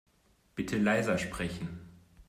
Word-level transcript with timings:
Bitte 0.55 0.77
leiser 0.79 1.19
sprechen. 1.19 1.79